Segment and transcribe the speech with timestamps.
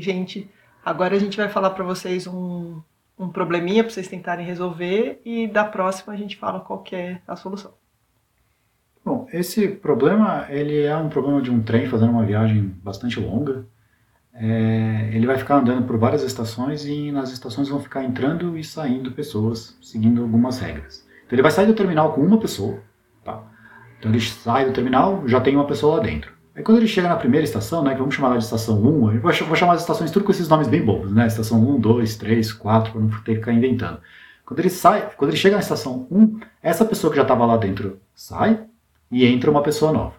[0.00, 0.50] Gente.
[0.84, 2.80] Agora a gente vai falar para vocês um,
[3.18, 7.36] um probleminha para vocês tentarem resolver e da próxima a gente fala qual é a
[7.36, 7.72] solução.
[9.04, 13.66] Bom, esse problema ele é um problema de um trem fazendo uma viagem bastante longa.
[14.34, 18.64] É, ele vai ficar andando por várias estações e nas estações vão ficar entrando e
[18.64, 21.06] saindo pessoas, seguindo algumas regras.
[21.26, 22.80] Então ele vai sair do terminal com uma pessoa,
[23.24, 23.42] tá?
[23.98, 26.32] Então ele sai do terminal, já tem uma pessoa lá dentro.
[26.62, 29.14] Aí quando ele chega na primeira estação, né, que vamos chamar ela de estação 1,
[29.14, 31.26] eu vou chamar as estações tudo com esses nomes bem bobos, né?
[31.26, 34.00] Estação 1, 2, 3, 4, para não ter que ficar inventando.
[34.46, 37.56] Quando ele sai, quando ele chega na estação 1, essa pessoa que já estava lá
[37.56, 38.60] dentro sai
[39.10, 40.14] e entra uma pessoa nova,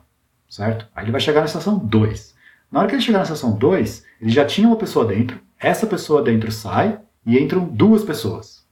[0.50, 0.86] certo?
[0.94, 2.36] Aí ele vai chegar na estação 2.
[2.70, 5.88] Na hora que ele chegar na estação 2, ele já tinha uma pessoa dentro, essa
[5.88, 8.68] pessoa dentro sai e entram duas pessoas.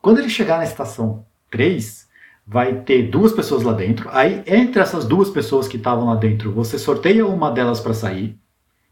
[0.00, 2.08] Quando ele chegar na estação 3,
[2.46, 4.08] vai ter duas pessoas lá dentro.
[4.12, 8.38] Aí, entre essas duas pessoas que estavam lá dentro, você sorteia uma delas para sair.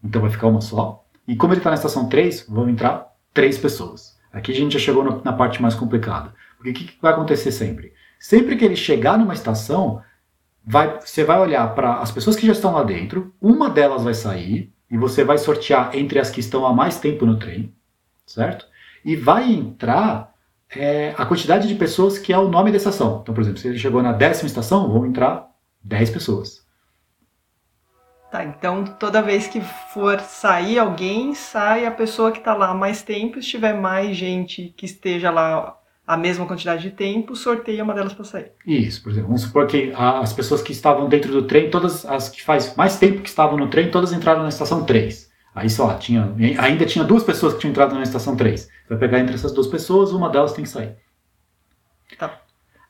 [0.03, 1.03] Então vai ficar uma só.
[1.27, 4.17] E como ele está na estação 3, vão entrar três pessoas.
[4.33, 6.33] Aqui a gente já chegou na parte mais complicada.
[6.57, 7.93] Porque o que, que vai acontecer sempre?
[8.19, 10.01] Sempre que ele chegar numa estação,
[10.65, 14.13] vai, você vai olhar para as pessoas que já estão lá dentro, uma delas vai
[14.13, 17.73] sair, e você vai sortear entre as que estão há mais tempo no trem,
[18.25, 18.65] certo?
[19.03, 20.30] E vai entrar
[20.75, 23.19] é a quantidade de pessoas que é o nome da estação.
[23.21, 25.47] Então, por exemplo, se ele chegou na décima estação, vão entrar
[25.83, 26.61] 10 pessoas.
[28.31, 29.59] Tá, então toda vez que
[29.93, 33.41] for sair alguém, sai a pessoa que está lá há mais tempo.
[33.41, 38.13] Se tiver mais gente que esteja lá a mesma quantidade de tempo, sorteia uma delas
[38.13, 38.51] para sair.
[38.65, 42.29] Isso, por exemplo, vamos supor que as pessoas que estavam dentro do trem, todas as
[42.29, 45.30] que faz mais tempo que estavam no trem, todas entraram na estação 3.
[45.53, 48.69] Aí só, tinha, ainda tinha duas pessoas que tinham entrado na estação 3.
[48.87, 50.95] Vai pegar entre essas duas pessoas, uma delas tem que sair.
[52.17, 52.39] Tá.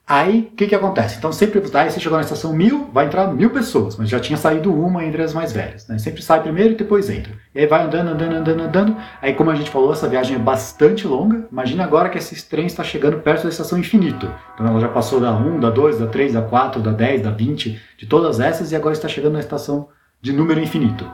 [0.07, 1.17] Aí, o que que acontece?
[1.17, 4.35] Então, sempre, aí você chegou na estação 1000, vai entrar mil pessoas, mas já tinha
[4.35, 5.87] saído uma entre as mais velhas.
[5.87, 5.97] Né?
[5.99, 7.33] Sempre sai primeiro e depois entra.
[7.55, 8.97] E aí vai andando, andando, andando, andando.
[9.21, 11.47] Aí, como a gente falou, essa viagem é bastante longa.
[11.49, 14.29] Imagina agora que esse trem está chegando perto da estação infinito.
[14.53, 17.31] Então, ela já passou da 1, da 2, da 3, da 4, da 10, da
[17.31, 19.88] 20, de todas essas, e agora está chegando na estação
[20.21, 21.09] de número infinito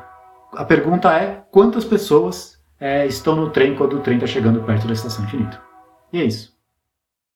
[0.53, 4.87] a pergunta é quantas pessoas é, estão no trem quando o trem está chegando perto
[4.87, 5.61] da estação infinita.
[6.11, 6.56] E é isso.